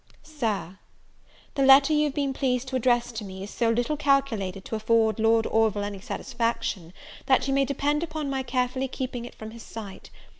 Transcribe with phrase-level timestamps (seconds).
[0.23, 0.79] "SIR,
[1.53, 4.75] "The letter you have been pleased to address to me, is so little calculated to
[4.75, 6.91] afford Lord Orville any satisfaction,
[7.27, 10.09] that you may depend upon my carefully keeping it from his sight.